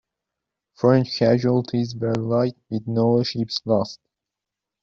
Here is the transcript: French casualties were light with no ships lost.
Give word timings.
French 0.73 1.15
casualties 1.19 1.95
were 1.95 2.15
light 2.15 2.57
with 2.71 2.87
no 2.87 3.21
ships 3.21 3.61
lost. 3.65 3.99